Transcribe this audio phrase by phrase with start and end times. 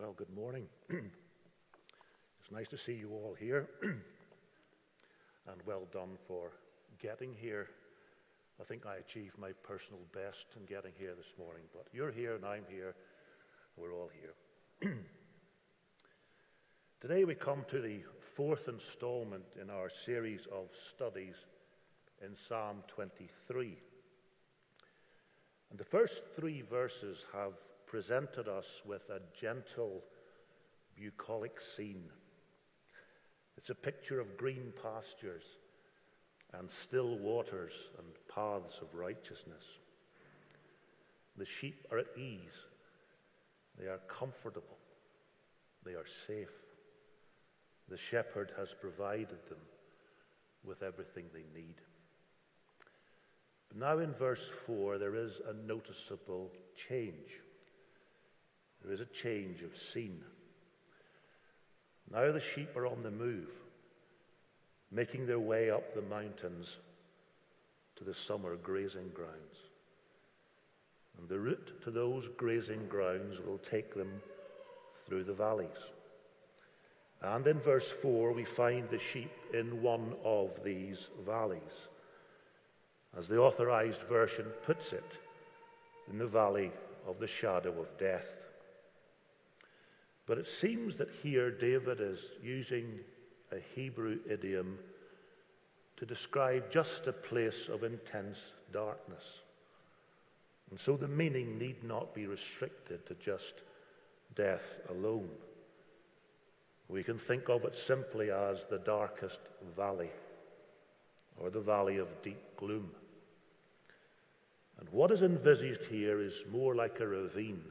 [0.00, 0.66] Well, good morning.
[0.88, 3.68] it's nice to see you all here.
[3.82, 4.00] and
[5.66, 6.52] well done for
[6.98, 7.68] getting here.
[8.58, 12.34] I think I achieved my personal best in getting here this morning, but you're here
[12.34, 12.94] and I'm here.
[13.76, 14.10] We're all
[14.80, 14.94] here.
[17.02, 21.44] Today we come to the fourth installment in our series of studies
[22.24, 23.76] in Psalm 23.
[25.68, 27.52] And the first three verses have
[27.90, 30.04] presented us with a gentle,
[30.96, 32.04] bucolic scene.
[33.56, 35.42] It's a picture of green pastures
[36.54, 39.64] and still waters and paths of righteousness.
[41.36, 42.64] The sheep are at ease.
[43.76, 44.78] They are comfortable.
[45.84, 46.62] They are safe.
[47.88, 49.58] The shepherd has provided them
[50.64, 51.80] with everything they need.
[53.68, 57.40] But now in verse 4, there is a noticeable change.
[58.82, 60.22] There is a change of scene.
[62.10, 63.50] Now the sheep are on the move,
[64.90, 66.76] making their way up the mountains
[67.96, 69.56] to the summer grazing grounds.
[71.18, 74.22] And the route to those grazing grounds will take them
[75.06, 75.68] through the valleys.
[77.22, 81.60] And in verse 4, we find the sheep in one of these valleys.
[83.16, 85.18] As the authorized version puts it,
[86.10, 86.72] in the valley
[87.06, 88.39] of the shadow of death.
[90.30, 93.00] But it seems that here David is using
[93.50, 94.78] a Hebrew idiom
[95.96, 99.24] to describe just a place of intense darkness.
[100.70, 103.54] And so the meaning need not be restricted to just
[104.36, 105.30] death alone.
[106.86, 109.40] We can think of it simply as the darkest
[109.76, 110.10] valley
[111.40, 112.92] or the valley of deep gloom.
[114.78, 117.64] And what is envisaged here is more like a ravine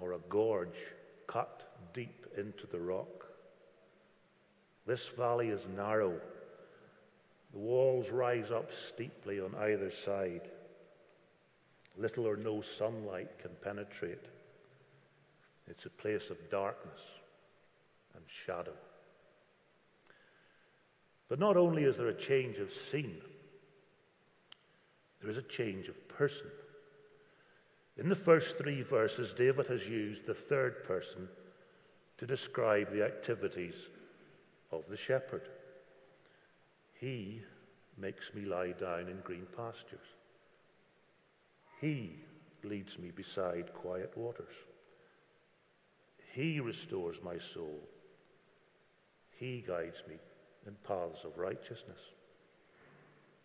[0.00, 0.80] or a gorge
[1.26, 3.26] cut deep into the rock.
[4.86, 6.20] This valley is narrow.
[7.52, 10.48] The walls rise up steeply on either side.
[11.96, 14.24] Little or no sunlight can penetrate.
[15.68, 17.00] It's a place of darkness
[18.14, 18.74] and shadow.
[21.28, 23.20] But not only is there a change of scene,
[25.20, 26.50] there is a change of person.
[27.98, 31.28] In the first three verses, David has used the third person
[32.18, 33.74] to describe the activities
[34.70, 35.48] of the shepherd.
[36.94, 37.42] He
[37.98, 40.00] makes me lie down in green pastures.
[41.80, 42.16] He
[42.62, 44.54] leads me beside quiet waters.
[46.32, 47.80] He restores my soul.
[49.38, 50.14] He guides me
[50.66, 52.00] in paths of righteousness.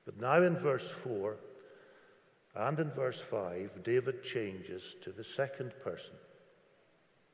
[0.06, 1.36] But now in verse 4,
[2.58, 6.16] and in verse 5, David changes to the second person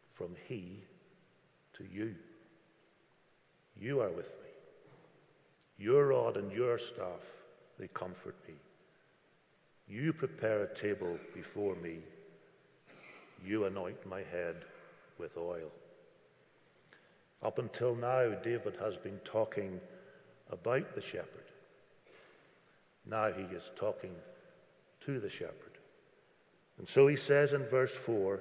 [0.10, 0.84] from he
[1.78, 2.14] to you.
[3.80, 4.50] You are with me.
[5.78, 7.26] Your rod and your staff,
[7.80, 8.56] they comfort me.
[9.88, 12.00] You prepare a table before me.
[13.46, 14.58] You anoint my head
[15.18, 15.72] with oil.
[17.42, 19.80] Up until now, David has been talking
[20.52, 21.46] about the shepherd.
[23.06, 24.16] Now he is talking
[25.06, 25.78] to the shepherd.
[26.78, 28.40] And so he says in verse 4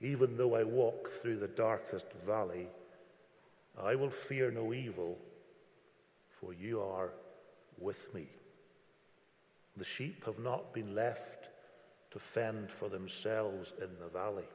[0.00, 2.68] Even though I walk through the darkest valley,
[3.80, 5.18] I will fear no evil,
[6.28, 7.10] for you are
[7.78, 8.26] with me.
[9.76, 11.48] The sheep have not been left
[12.10, 14.48] to fend for themselves in the valley.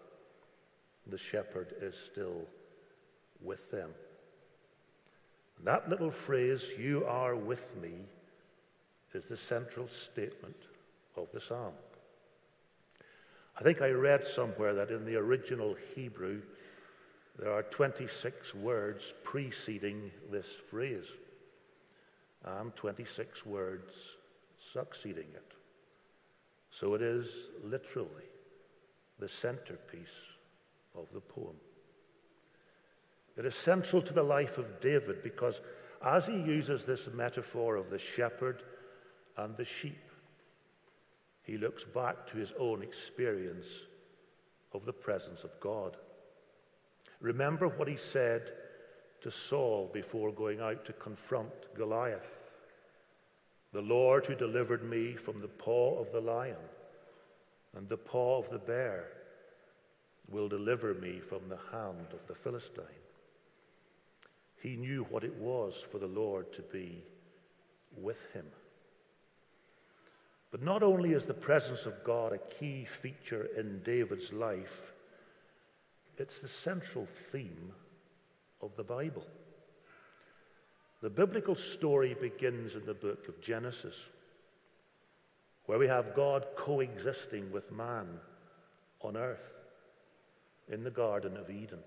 [1.07, 2.45] The shepherd is still
[3.41, 3.89] with them.
[5.57, 7.94] And that little phrase, you are with me,
[9.13, 10.66] is the central statement
[11.17, 11.73] of the psalm.
[13.59, 16.41] I think I read somewhere that in the original Hebrew,
[17.39, 21.06] there are 26 words preceding this phrase
[22.44, 23.94] and 26 words
[24.74, 25.53] succeeding it.
[26.71, 27.27] So it is
[27.63, 28.09] literally
[29.19, 30.07] the centerpiece
[30.95, 31.56] of the poem.
[33.36, 35.62] It is central to the life of David because
[36.03, 38.63] as he uses this metaphor of the shepherd
[39.36, 40.06] and the sheep,
[41.47, 43.67] he looks back to his own experience
[44.73, 45.95] of the presence of God.
[47.21, 48.51] Remember what he said
[49.21, 52.38] to Saul before going out to confront Goliath
[53.71, 56.67] The Lord who delivered me from the paw of the lion
[57.75, 59.05] and the paw of the bear
[60.29, 62.83] will deliver me from the hand of the Philistine.
[64.61, 67.03] He knew what it was for the Lord to be
[67.95, 68.45] with him.
[70.51, 74.94] But not only is the presence of God a key feature in David's life,
[76.17, 77.73] it's the central theme
[78.61, 79.25] of the Bible.
[81.01, 83.95] The biblical story begins in the book of Genesis,
[85.65, 88.07] where we have God coexisting with man
[89.01, 89.53] on earth
[90.69, 91.79] in the Garden of Eden.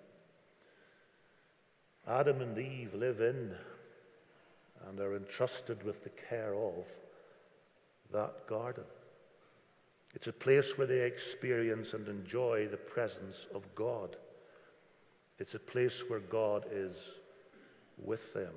[2.06, 3.52] Adam and Eve live in
[4.86, 6.86] and are entrusted with the care of
[8.12, 8.84] that garden.
[10.14, 14.16] It's a place where they experience and enjoy the presence of God.
[15.38, 16.94] It's a place where God is
[17.96, 18.54] with them.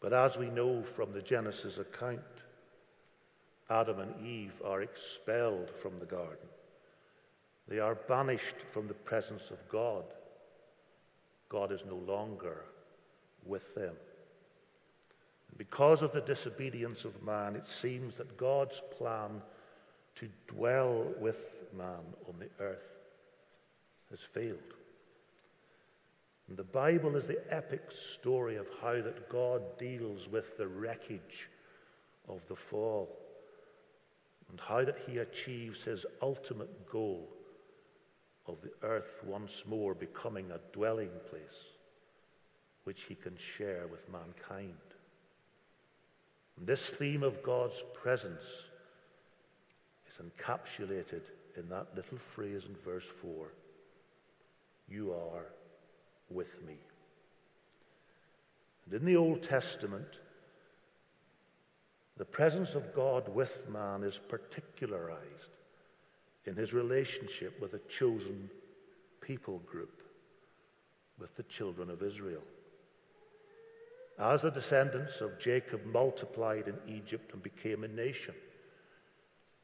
[0.00, 2.20] But as we know from the Genesis account,
[3.68, 6.48] Adam and Eve are expelled from the garden.
[7.68, 10.04] They are banished from the presence of God.
[11.48, 12.64] God is no longer
[13.44, 13.94] with them.
[15.56, 19.42] Because of the disobedience of man, it seems that God's plan
[20.16, 22.98] to dwell with man on the earth
[24.10, 24.58] has failed.
[26.48, 31.48] And the Bible is the epic story of how that God deals with the wreckage
[32.28, 33.16] of the fall
[34.50, 37.28] and how that he achieves his ultimate goal
[38.46, 41.66] of the earth once more becoming a dwelling place
[42.84, 44.72] which he can share with mankind.
[46.64, 48.44] This theme of God's presence
[50.08, 51.22] is encapsulated
[51.56, 53.48] in that little phrase in verse 4
[54.88, 55.46] You are
[56.30, 56.76] with me.
[58.84, 60.18] And in the Old Testament,
[62.16, 65.50] the presence of God with man is particularized
[66.46, 68.50] in his relationship with a chosen
[69.20, 70.02] people group,
[71.18, 72.42] with the children of Israel.
[74.18, 78.34] As the descendants of Jacob multiplied in Egypt and became a nation,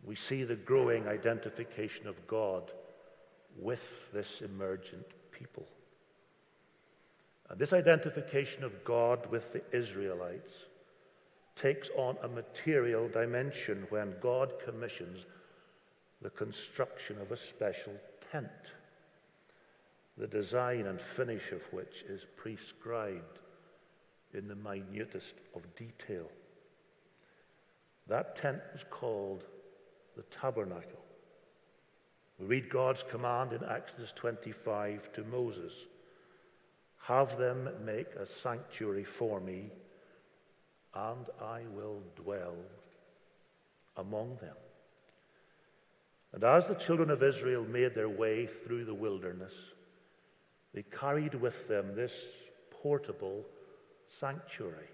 [0.05, 2.71] we see the growing identification of God
[3.59, 5.67] with this emergent people.
[7.51, 10.53] And this identification of God with the Israelites
[11.57, 15.27] takes on a material dimension when God commissions
[16.23, 17.93] the construction of a special
[18.31, 18.49] tent,
[20.17, 23.41] the design and finish of which is prescribed
[24.35, 26.31] in the minutest of detail.
[28.07, 29.45] That tent was called
[30.17, 31.03] the tabernacle.
[32.39, 35.87] We read God's command in Exodus 25 to Moses
[37.03, 39.71] Have them make a sanctuary for me,
[40.95, 42.57] and I will dwell
[43.97, 44.57] among them.
[46.33, 49.55] And as the children of Israel made their way through the wilderness,
[50.73, 52.15] they carried with them this
[52.71, 53.45] portable
[54.19, 54.89] sanctuary,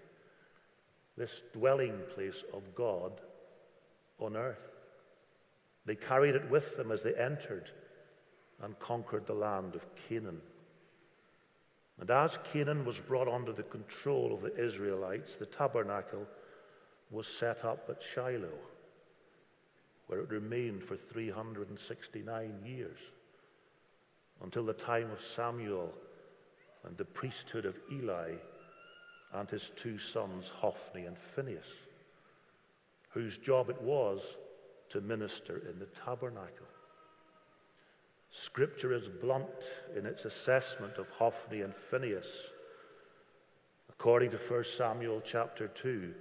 [1.17, 3.21] this dwelling place of God
[4.19, 4.71] on earth.
[5.85, 7.71] They carried it with them as they entered
[8.61, 10.41] and conquered the land of Canaan.
[11.99, 16.25] And as Canaan was brought under the control of the Israelites, the tabernacle
[17.09, 18.57] was set up at Shiloh,
[20.07, 22.97] where it remained for 369 years
[24.43, 25.93] until the time of Samuel
[26.87, 28.33] and the priesthood of Eli
[29.33, 31.67] and his two sons, Hophni and Phinehas,
[33.09, 34.37] whose job it was
[34.89, 36.67] to minister in the tabernacle.
[38.29, 39.47] Scripture is blunt
[39.95, 42.27] in its assessment of Hophni and Phinehas.
[43.89, 46.13] According to 1 Samuel chapter 2,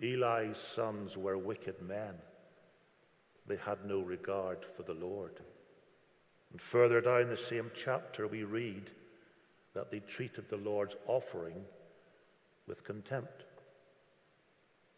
[0.00, 2.14] Eli's sons were wicked men.
[3.46, 5.40] They had no regard for the Lord.
[6.52, 8.90] And further down the same chapter, we read
[9.74, 11.64] that they treated the Lord's offering
[12.68, 13.44] with contempt.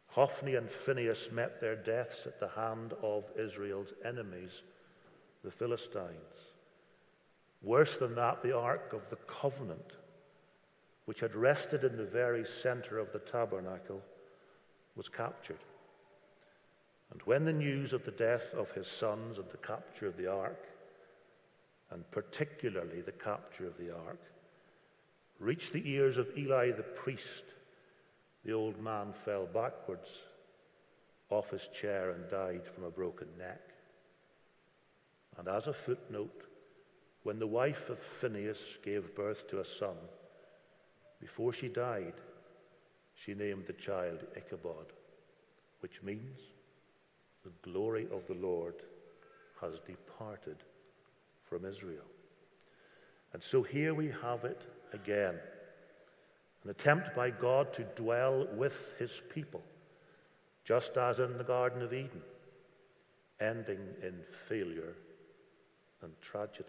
[0.09, 4.63] Hophni and Phinehas met their deaths at the hand of Israel's enemies,
[5.45, 6.51] the Philistines.
[7.63, 9.93] Worse than that, the Ark of the Covenant,
[11.05, 14.03] which had rested in the very center of the tabernacle,
[14.97, 15.61] was captured.
[17.13, 20.31] And when the news of the death of his sons and the capture of the
[20.31, 20.69] ark,
[21.91, 24.21] and particularly the capture of the ark,
[25.39, 27.45] reached the ears of Eli the priest,
[28.45, 30.19] the old man fell backwards
[31.29, 33.61] off his chair and died from a broken neck.
[35.39, 36.45] And as a footnote,
[37.23, 39.97] when the wife of Phinehas gave birth to a son,
[41.21, 42.15] before she died,
[43.15, 44.87] she named the child Ichabod,
[45.81, 46.41] which means
[47.45, 48.75] the glory of the Lord
[49.61, 50.57] has departed
[51.45, 52.05] from Israel.
[53.33, 55.39] And so here we have it again
[56.65, 59.63] an attempt by God to dwell with his people,
[60.65, 62.23] just as in the Garden of Eden,
[63.41, 64.95] ending in failure
[66.03, 66.69] and tragedy.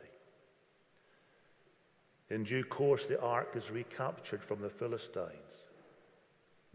[2.29, 5.35] In due course, the ark is recaptured from the Philistines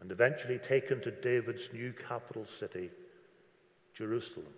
[0.01, 2.91] and eventually taken to David's new capital city,
[3.95, 4.53] Jerusalem.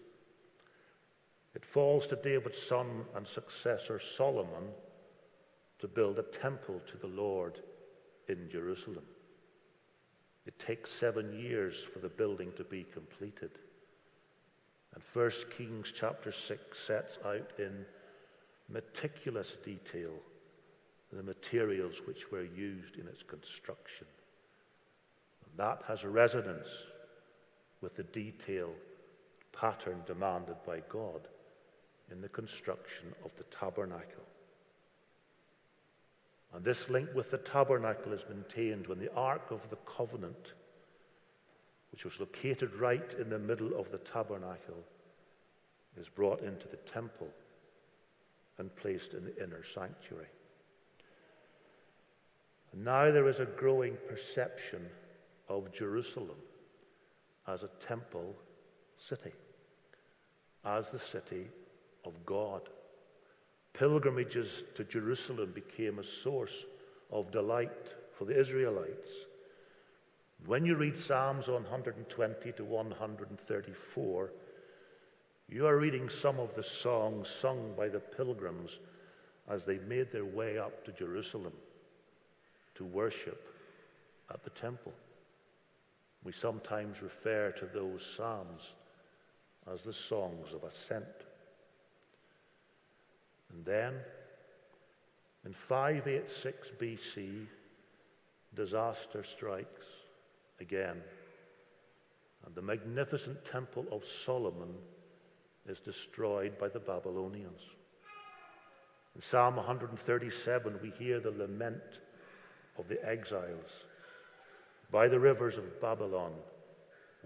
[1.55, 4.71] It falls to David's son and successor, Solomon,
[5.79, 7.61] to build a temple to the Lord
[8.29, 9.05] in Jerusalem.
[10.47, 13.51] It takes seven years for the building to be completed.
[14.95, 17.85] And 1 Kings chapter 6 sets out in
[18.69, 20.13] meticulous detail
[21.13, 24.07] the materials which were used in its construction.
[25.45, 26.69] And that has resonance
[27.81, 28.71] with the detail
[29.53, 31.29] pattern demanded by God
[32.11, 34.25] in the construction of the tabernacle.
[36.55, 40.55] And this link with the tabernacle is maintained when the Ark of the Covenant,
[41.93, 44.83] which was located right in the middle of the tabernacle,
[45.99, 47.29] is brought into the temple
[48.59, 50.29] and placed in the inner sanctuary.
[52.73, 54.87] And now there is a growing perception
[55.49, 56.37] of Jerusalem
[57.47, 58.35] as a temple
[58.99, 59.33] city,
[60.65, 61.47] as the city
[62.05, 62.69] of God.
[63.79, 66.67] Pilgrimages to Jerusalem became a source
[67.13, 69.09] of delight for the Israelites.
[70.47, 74.33] When you read Psalms 120 to 134,
[75.49, 78.81] you are reading some of the songs sung by the pilgrims
[79.49, 81.53] as they made their way up to Jerusalem
[82.75, 83.55] to worship
[84.29, 84.93] at the temple.
[86.25, 88.73] We sometimes refer to those psalms
[89.73, 91.07] as the songs of ascent.
[93.53, 93.95] And then,
[95.45, 97.47] in 586 BC,
[98.55, 99.87] disaster strikes
[100.61, 101.01] again,
[102.45, 104.75] and the magnificent temple of Solomon
[105.67, 107.61] is destroyed by the Babylonians.
[109.15, 112.01] In Psalm 137, we hear the lament
[112.79, 113.85] of the exiles.
[114.91, 116.33] By the rivers of Babylon,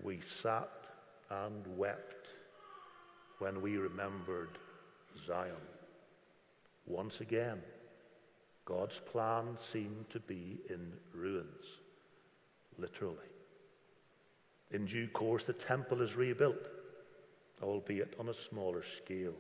[0.02, 0.70] we sat
[1.30, 2.28] and wept
[3.38, 4.58] when we remembered
[5.24, 5.52] Zion.
[6.86, 7.60] Once again,
[8.64, 11.64] God's plan seemed to be in ruins,
[12.78, 13.16] literally.
[14.70, 16.68] In due course, the temple is rebuilt,
[17.62, 19.34] albeit on a smaller scale.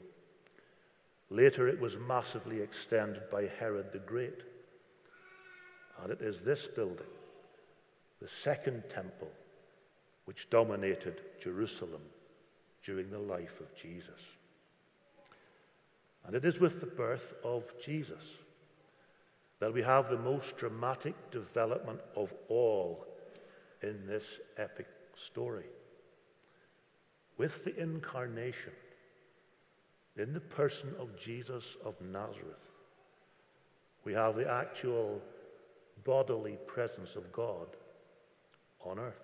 [1.30, 4.42] Later, it was massively extended by Herod the Great.
[6.02, 7.06] And it is this building,
[8.20, 9.30] the second temple,
[10.26, 12.02] which dominated Jerusalem
[12.84, 14.20] during the life of Jesus.
[16.24, 18.22] And it is with the birth of Jesus
[19.58, 23.06] that we have the most dramatic development of all
[23.80, 25.66] in this epic story.
[27.38, 28.72] With the incarnation,
[30.16, 32.70] in the person of Jesus of Nazareth,
[34.04, 35.22] we have the actual
[36.04, 37.68] bodily presence of God
[38.84, 39.22] on earth.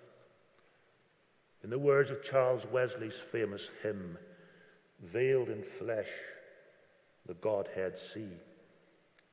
[1.63, 4.17] In the words of Charles Wesley's famous hymn,
[5.03, 6.07] veiled in flesh,
[7.25, 8.29] the Godhead see.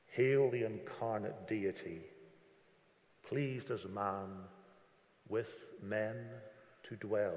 [0.07, 2.01] Hail the incarnate deity,
[3.27, 4.29] pleased as man
[5.29, 6.17] with men
[6.85, 7.37] to dwell.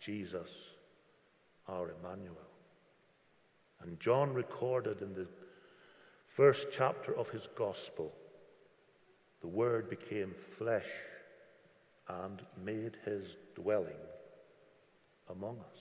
[0.00, 0.50] Jesus,
[1.68, 2.36] our Emmanuel.
[3.80, 5.28] And John recorded in the
[6.26, 8.12] first chapter of his gospel
[9.40, 10.88] the Word became flesh
[12.08, 14.02] and made his dwelling
[15.30, 15.78] among us.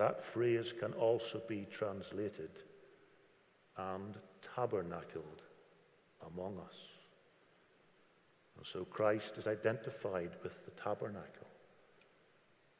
[0.00, 2.48] That phrase can also be translated
[3.76, 4.16] and
[4.56, 5.42] tabernacled
[6.26, 6.74] among us.
[8.56, 11.46] And so Christ is identified with the tabernacle.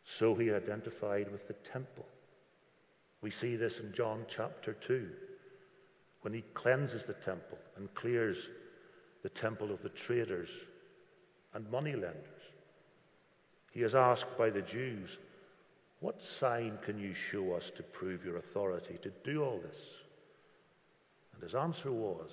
[0.03, 2.07] So he identified with the temple.
[3.21, 5.11] We see this in John chapter 2
[6.23, 8.49] when he cleanses the temple and clears
[9.23, 10.49] the temple of the traders
[11.53, 12.45] and moneylenders.
[13.73, 15.19] He is asked by the Jews,
[16.01, 19.79] What sign can you show us to prove your authority to do all this?
[21.35, 22.31] And his answer was,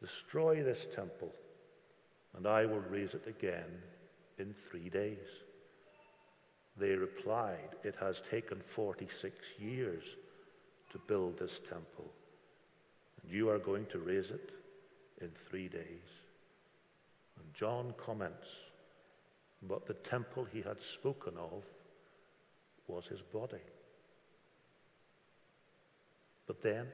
[0.00, 1.32] Destroy this temple,
[2.36, 3.82] and I will raise it again
[4.38, 5.26] in three days.
[6.76, 10.04] They replied, It has taken 46 years
[10.92, 12.12] to build this temple,
[13.20, 14.52] and you are going to raise it
[15.20, 16.08] in three days.
[17.36, 18.46] And John comments,
[19.60, 21.64] but the temple he had spoken of
[22.88, 23.62] was his body.
[26.46, 26.86] But then,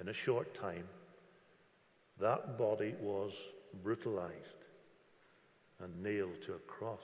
[0.00, 0.86] in a short time,
[2.20, 3.34] that body was
[3.82, 4.32] brutalized
[5.80, 7.02] and nailed to a cross.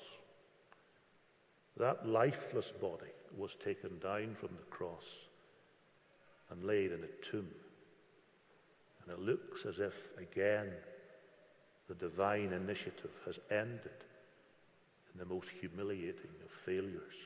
[1.76, 5.04] That lifeless body was taken down from the cross
[6.50, 7.48] and laid in a tomb
[9.02, 10.70] And it looks as if, again,
[11.88, 14.04] the divine initiative has ended
[15.12, 17.16] in the most humiliating of failures.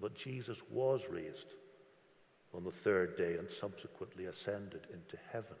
[0.00, 1.54] But Jesus was raised
[2.54, 5.56] on the third day and subsequently ascended into heaven.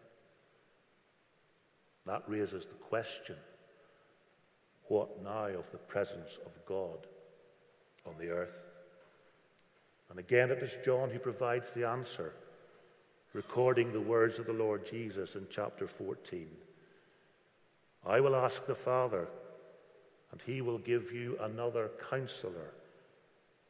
[2.06, 3.36] That raises the question
[4.84, 7.06] what now of the presence of God
[8.06, 8.56] on the earth?
[10.10, 12.32] And again, it is John who provides the answer,
[13.34, 16.48] recording the words of the Lord Jesus in chapter 14.
[18.06, 19.28] I will ask the Father,
[20.32, 22.72] and he will give you another counselor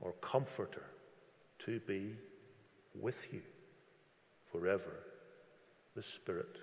[0.00, 0.84] or comforter
[1.60, 2.14] to be
[2.94, 3.42] with you
[4.50, 5.00] forever,
[5.94, 6.58] the Spirit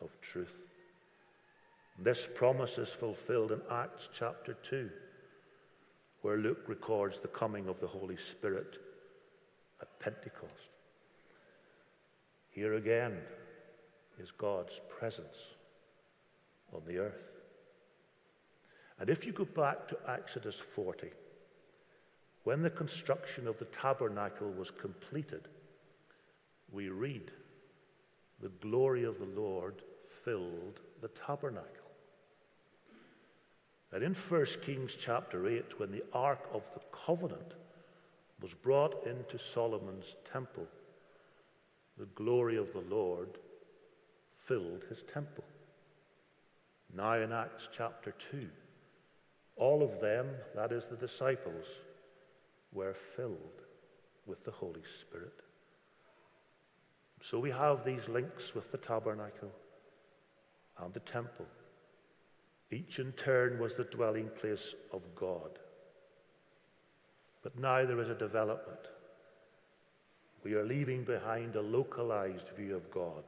[0.00, 0.54] of truth.
[1.98, 4.90] This promise is fulfilled in Acts chapter 2,
[6.22, 8.78] where Luke records the coming of the Holy Spirit
[9.80, 10.52] at Pentecost.
[12.50, 13.18] Here again
[14.18, 15.36] is God's presence
[16.72, 17.22] on the earth.
[19.00, 21.10] And if you go back to Exodus 40,
[22.48, 25.48] when the construction of the tabernacle was completed,
[26.72, 27.30] we read,
[28.40, 29.82] the glory of the Lord
[30.24, 31.90] filled the tabernacle.
[33.92, 37.52] And in 1 Kings chapter 8, when the Ark of the Covenant
[38.40, 40.68] was brought into Solomon's temple,
[41.98, 43.28] the glory of the Lord
[44.32, 45.44] filled his temple.
[46.96, 48.48] Now in Acts chapter 2,
[49.56, 51.66] all of them, that is the disciples,
[52.72, 53.62] were filled
[54.26, 55.40] with the Holy Spirit.
[57.20, 59.50] So we have these links with the tabernacle
[60.78, 61.46] and the temple.
[62.70, 65.58] Each in turn was the dwelling place of God.
[67.42, 68.78] But now there is a development.
[70.44, 73.24] We are leaving behind a localized view of God,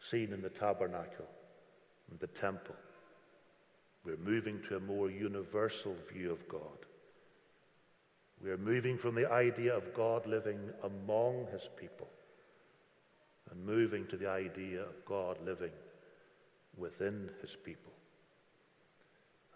[0.00, 1.28] seen in the tabernacle
[2.10, 2.74] and the temple.
[4.04, 6.86] We're moving to a more universal view of God.
[8.42, 12.08] We are moving from the idea of God living among his people
[13.50, 15.72] and moving to the idea of God living
[16.76, 17.92] within his people.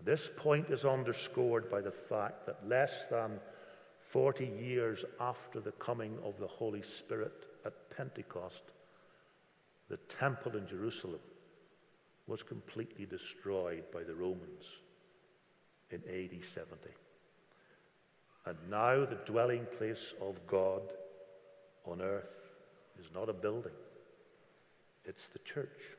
[0.02, 3.38] This point is underscored by the fact that less than
[4.00, 8.62] 40 years after the coming of the Holy Spirit at Pentecost,
[9.88, 11.20] the temple in Jerusalem
[12.26, 14.64] was completely destroyed by the Romans
[15.90, 16.88] in AD 70.
[18.46, 20.82] And now the dwelling place of God
[21.84, 22.50] on earth
[22.98, 23.72] is not a building,
[25.04, 25.96] it's the church.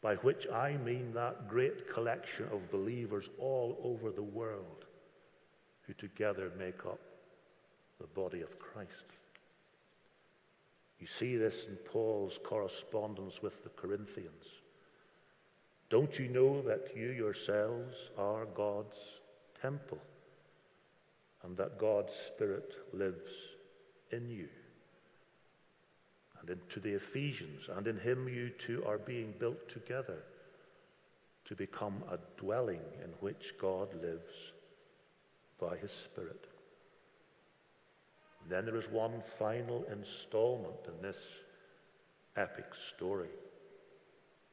[0.00, 4.84] By which I mean that great collection of believers all over the world
[5.82, 7.00] who together make up
[8.00, 9.06] the body of Christ.
[11.00, 14.44] You see this in Paul's correspondence with the Corinthians.
[15.90, 18.98] Don't you know that you yourselves are God's
[19.60, 19.98] temple
[21.42, 23.28] and that God's Spirit lives
[24.10, 24.48] in you?
[26.40, 30.22] And into the Ephesians, and in him you too are being built together
[31.46, 34.52] to become a dwelling in which God lives
[35.60, 36.46] by his Spirit.
[38.42, 41.18] And then there is one final installment in this
[42.36, 43.30] epic story.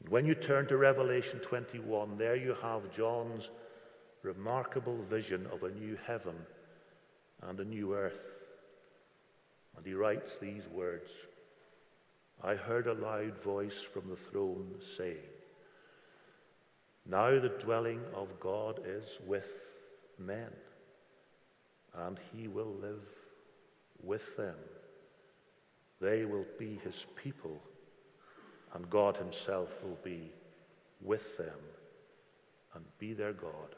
[0.10, 3.50] When you turn to Revelation 21, there you have John's
[4.24, 6.36] remarkable vision of a new heaven
[7.42, 8.20] and a new earth.
[9.78, 11.10] And he writes these words
[12.44, 15.18] I heard a loud voice from the throne saying,
[17.06, 19.50] Now the dwelling of God is with
[20.20, 20.52] men
[21.98, 23.08] and he will live
[24.04, 24.56] with them.
[26.02, 27.62] They will be his people,
[28.74, 30.32] and God himself will be
[31.02, 31.60] with them
[32.74, 33.76] and be their God.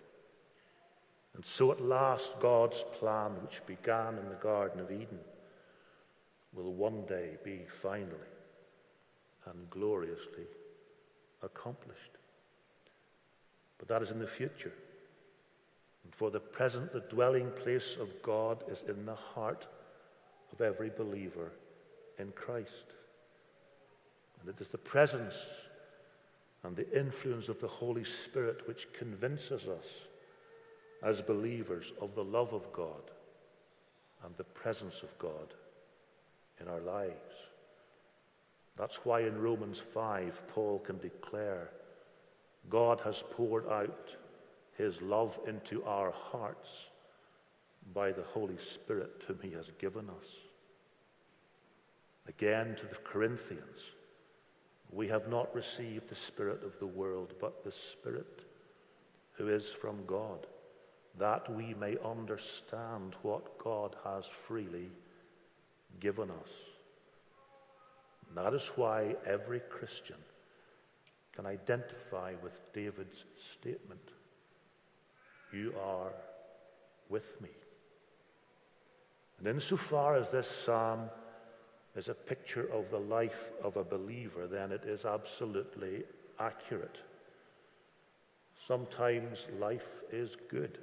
[1.37, 5.19] And so at last, God's plan, which began in the Garden of Eden,
[6.51, 8.33] will one day be finally
[9.45, 10.47] and gloriously
[11.43, 12.17] accomplished.
[13.77, 14.73] But that is in the future.
[16.03, 19.67] And for the present, the dwelling place of God is in the heart
[20.51, 21.51] of every believer
[22.17, 22.95] in Christ.
[24.41, 25.35] And it is the presence
[26.63, 30.06] and the influence of the Holy Spirit which convinces us
[31.03, 33.11] as believers of the love of God
[34.23, 35.53] and the presence of God
[36.59, 37.13] in our lives.
[38.77, 41.69] That's why in Romans 5, Paul can declare
[42.69, 44.15] God has poured out
[44.77, 46.89] his love into our hearts
[47.93, 50.27] by the Holy Spirit whom he has given us.
[52.27, 53.79] Again to the Corinthians,
[54.91, 58.43] We have not received the Spirit of the world, but the Spirit
[59.33, 60.45] who is from God,
[61.19, 64.89] that we may understand what God has freely
[65.99, 66.49] given us.
[68.27, 70.17] And that is why every Christian
[71.33, 74.11] can identify with David's statement
[75.53, 76.11] You are
[77.09, 77.49] with me.
[79.39, 81.09] And insofar as this psalm
[81.95, 86.03] is a picture of the life of a believer, then it is absolutely
[86.39, 86.97] accurate.
[88.67, 90.79] Sometimes life is good,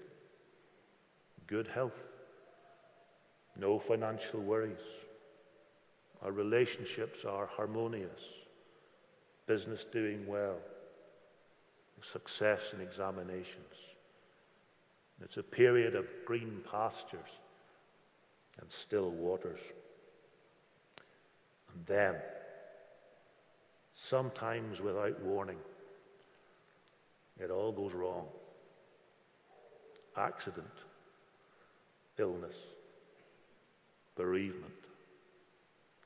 [1.46, 2.00] good health,
[3.56, 4.76] no financial worries.
[6.22, 8.22] Our relationships are harmonious,
[9.46, 10.56] business doing well,
[12.12, 13.74] success in examinations.
[15.22, 17.30] It's a period of green pastures
[18.60, 19.60] and still waters.
[21.72, 22.14] And then,
[23.94, 25.58] sometimes without warning,
[27.38, 28.26] it all goes wrong.
[30.16, 30.66] Accident,
[32.18, 32.56] illness,
[34.16, 34.72] bereavement,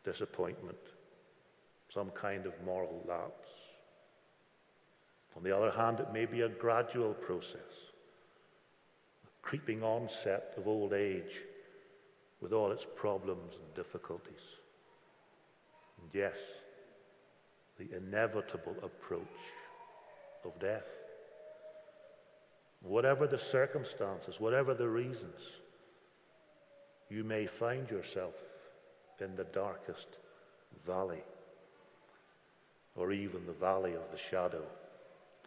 [0.05, 0.79] disappointment,
[1.89, 3.49] some kind of moral lapse.
[5.37, 7.93] On the other hand, it may be a gradual process,
[9.25, 11.43] a creeping onset of old age
[12.41, 14.41] with all its problems and difficulties.
[16.01, 16.37] And yes,
[17.79, 19.23] the inevitable approach
[20.45, 20.87] of death.
[22.81, 25.41] Whatever the circumstances, whatever the reasons,
[27.11, 28.35] you may find yourself
[29.21, 30.09] in the darkest
[30.87, 31.23] valley,
[32.97, 34.63] or even the valley of the shadow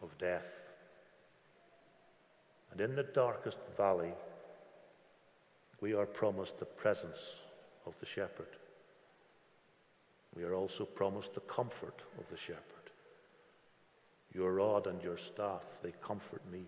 [0.02, 0.48] of death.
[2.72, 4.14] And in the darkest valley,
[5.82, 7.20] we are promised the presence
[7.86, 8.48] of the shepherd.
[10.36, 12.64] We are also promised the comfort of the shepherd.
[14.34, 16.64] Your rod and your staff, they comfort me.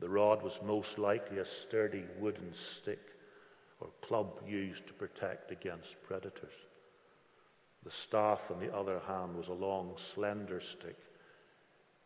[0.00, 3.10] The rod was most likely a sturdy wooden stick
[3.80, 6.54] or club used to protect against predators.
[7.84, 10.98] The staff, on the other hand, was a long, slender stick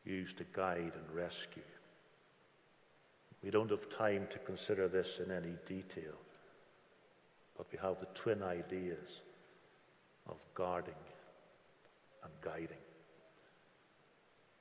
[0.04, 1.62] used to guide and rescue.
[3.42, 6.14] We don't have time to consider this in any detail,
[7.56, 9.20] but we have the twin ideas
[10.28, 10.94] of guarding
[12.22, 12.78] and guiding.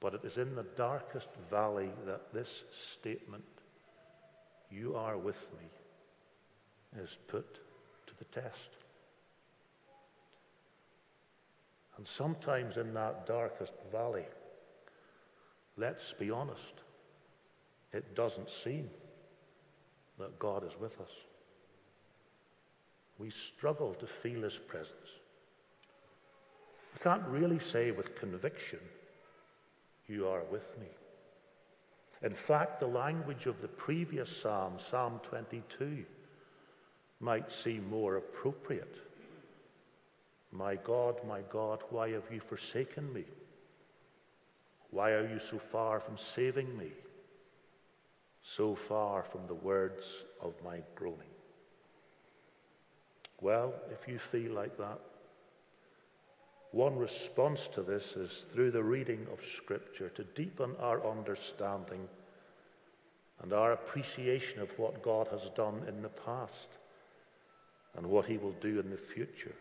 [0.03, 3.45] But it is in the darkest valley that this statement,
[4.69, 7.55] you are with me, is put
[8.07, 8.69] to the test.
[11.95, 14.25] And sometimes in that darkest valley,
[15.77, 16.73] let's be honest,
[17.93, 18.89] it doesn't seem
[20.19, 21.11] that God is with us.
[23.17, 25.21] We struggle to feel his presence.
[26.93, 28.79] We can't really say with conviction,
[30.07, 30.87] You are with me.
[32.21, 36.05] In fact, the language of the previous psalm, Psalm 22,
[37.19, 38.97] might seem more appropriate.
[40.51, 43.25] My God, my God, why have you forsaken me?
[44.91, 46.91] Why are you so far from saving me?
[48.43, 50.05] So far from the words
[50.41, 51.33] of my groaning.
[53.41, 54.99] Well, if you feel like that,
[56.73, 62.07] one response to this is through the reading of Scripture to deepen our understanding
[63.43, 66.69] and our appreciation of what God has done in the past
[67.95, 69.53] and what He will do in the future,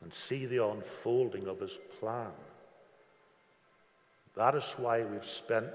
[0.00, 2.30] and see the unfolding of His plan.
[4.36, 5.66] That is why we've spent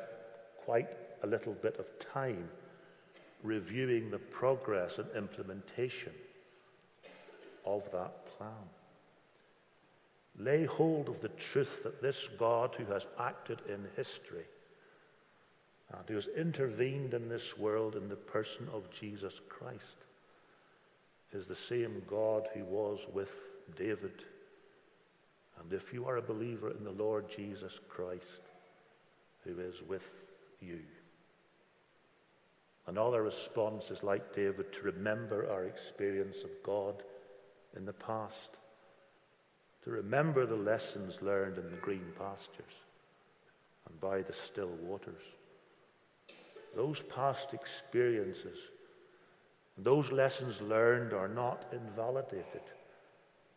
[0.63, 0.87] quite
[1.23, 2.47] a little bit of time
[3.43, 6.13] reviewing the progress and implementation
[7.65, 8.80] of that plan.
[10.37, 14.45] Lay hold of the truth that this God who has acted in history
[15.91, 19.97] and who has intervened in this world in the person of Jesus Christ
[21.33, 23.31] is the same God who was with
[23.75, 24.23] David.
[25.59, 28.41] And if you are a believer in the Lord Jesus Christ,
[29.43, 30.23] who is with
[30.61, 30.79] you.
[32.87, 37.03] Another response is like David to remember our experience of God
[37.75, 38.57] in the past
[39.83, 42.75] to remember the lessons learned in the green pastures
[43.87, 45.23] and by the still waters.
[46.75, 48.57] Those past experiences,
[49.77, 52.61] those lessons learned are not invalidated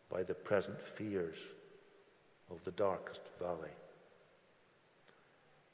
[0.09, 1.37] by the present fears
[2.51, 3.71] of the darkest valley.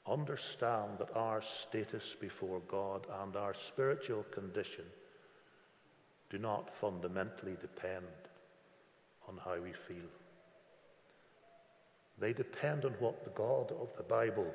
[0.07, 4.85] Understand that our status before God and our spiritual condition
[6.29, 8.05] do not fundamentally depend
[9.27, 10.09] on how we feel.
[12.21, 14.45] They depend on what the God of the Bible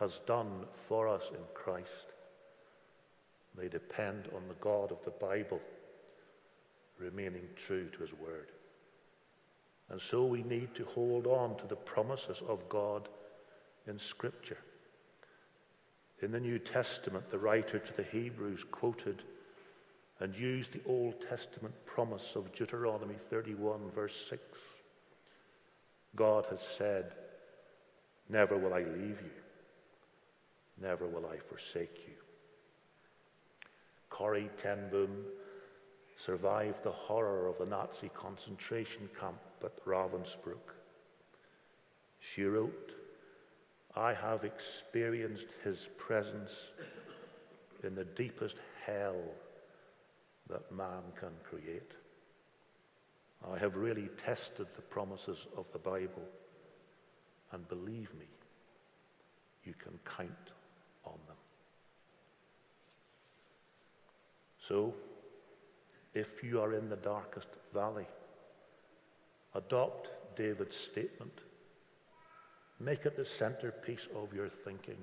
[0.00, 2.12] has done for us in Christ.
[3.56, 5.60] They depend on the God of the Bible
[6.98, 8.48] remaining true to his word.
[9.90, 13.08] And so we need to hold on to the promises of God
[13.86, 14.58] in Scripture.
[16.20, 19.22] In the New Testament, the writer to the Hebrews quoted
[20.18, 24.42] and used the Old Testament promise of Deuteronomy 31, verse 6.
[26.14, 27.12] God has said,
[28.28, 29.30] Never will I leave you,
[30.80, 32.14] never will I forsake you.
[34.10, 35.24] Corrie ten Boom
[36.18, 40.76] survived the horror of the Nazi concentration camp at Ravensbrück.
[42.20, 42.92] She wrote,
[43.96, 46.52] I have experienced his presence
[47.82, 49.20] in the deepest hell
[50.48, 51.92] that man can create.
[53.50, 56.22] I have really tested the promises of the Bible,
[57.50, 58.26] and believe me,
[59.64, 60.52] you can count
[61.04, 61.36] on them.
[64.58, 64.94] So,
[66.14, 68.06] if you are in the darkest valley,
[69.54, 71.40] adopt David's statement.
[72.80, 74.98] Make it the centerpiece of your thinking.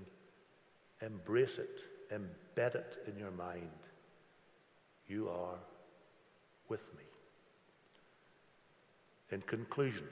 [1.01, 1.79] Embrace it,
[2.11, 3.69] embed it in your mind.
[5.07, 5.57] You are
[6.67, 7.08] with me.
[9.31, 10.07] In conclusion,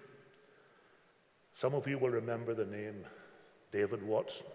[1.56, 3.04] some of you will remember the name
[3.72, 4.46] David Watson.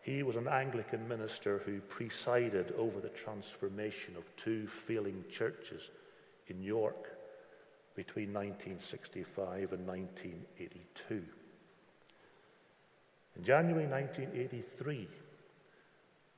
[0.00, 5.90] He was an Anglican minister who presided over the transformation of two failing churches
[6.46, 7.12] in York
[7.96, 11.24] between 1965 and 1982.
[13.36, 15.08] In January 1983,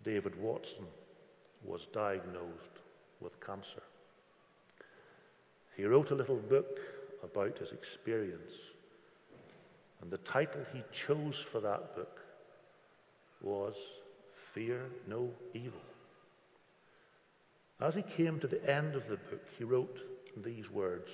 [0.03, 0.87] David Watson
[1.65, 2.81] was diagnosed
[3.21, 3.83] with cancer.
[5.79, 6.81] He wrote a little book
[7.23, 8.51] about his experience,
[10.03, 12.21] and the title he chose for that book
[13.41, 13.77] was
[14.53, 15.81] Fear No Evil.
[17.81, 20.01] As he came to the end of the book, he wrote
[20.37, 21.13] these words,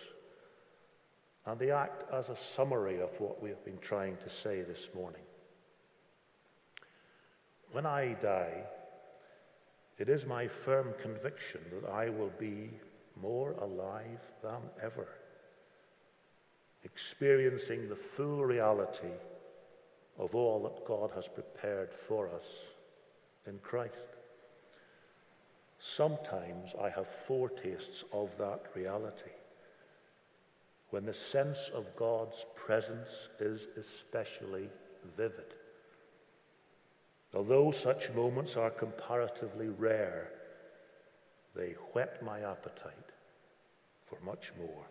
[1.44, 4.88] and they act as a summary of what we have been trying to say this
[4.94, 5.20] morning.
[7.70, 8.62] When I die,
[9.98, 12.70] it is my firm conviction that I will be
[13.20, 15.08] more alive than ever,
[16.82, 19.14] experiencing the full reality
[20.18, 22.46] of all that God has prepared for us
[23.46, 23.94] in Christ.
[25.78, 29.32] Sometimes I have foretastes of that reality
[30.90, 34.68] when the sense of God's presence is especially
[35.16, 35.54] vivid.
[37.34, 40.30] Although such moments are comparatively rare,
[41.56, 43.03] they whet my appetite
[44.14, 44.84] for much more.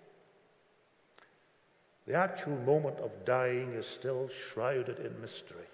[2.06, 5.70] The actual moment of dying is still shrouded in mystery.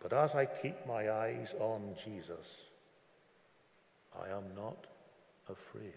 [0.00, 2.46] But as I keep my eyes on Jesus,
[4.18, 4.86] I am not
[5.48, 5.92] afraid.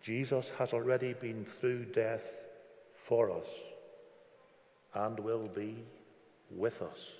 [0.00, 2.26] Jesus has already been through death
[2.94, 3.46] for us
[4.94, 5.76] and will be
[6.50, 7.12] with us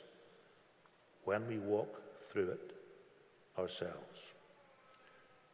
[1.24, 2.72] when we walk through it
[3.58, 4.11] ourselves.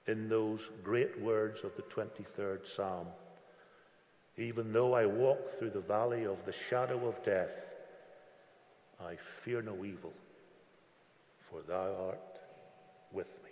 [0.08, 3.08] In those great words of the 23rd Psalm,
[4.38, 7.52] even though I walk through the valley of the shadow of death,
[8.98, 10.14] I fear no evil,
[11.38, 12.40] for thou art
[13.12, 13.50] with me.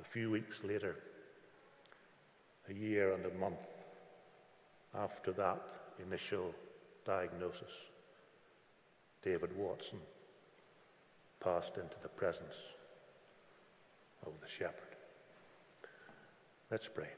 [0.00, 0.96] A few weeks later,
[2.70, 3.60] a year and a month
[4.94, 5.62] after that
[6.02, 6.54] initial
[7.04, 7.72] diagnosis,
[9.22, 9.98] David Watson
[11.38, 12.56] passed into the presence
[14.26, 14.96] of the shepherd.
[16.70, 17.08] Let's pray.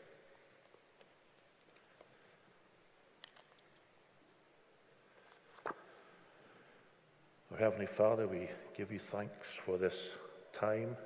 [7.52, 10.18] Our Heavenly Father, we give you thanks for this
[10.52, 10.96] time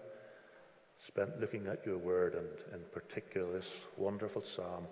[1.04, 4.86] spent looking at your word and, in particular, this wonderful psalm.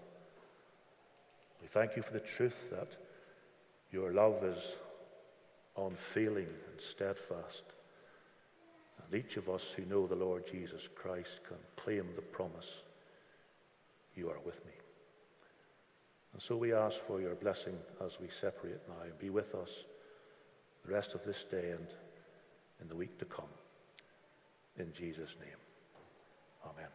[1.63, 2.97] We thank you for the truth that
[3.91, 4.63] your love is
[5.77, 7.63] unfailing and steadfast.
[9.13, 12.81] And each of us who know the Lord Jesus Christ can claim the promise
[14.17, 14.73] you are with me.
[16.33, 18.95] And so we ask for your blessing as we separate now.
[19.19, 19.69] Be with us
[20.87, 21.87] the rest of this day and
[22.81, 23.45] in the week to come.
[24.79, 25.61] In Jesus' name,
[26.65, 26.89] amen.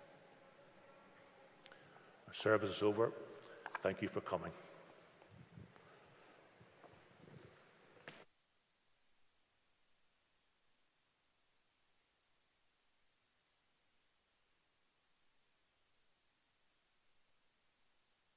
[2.27, 3.13] Our service is over.
[3.81, 4.51] Thank you for coming.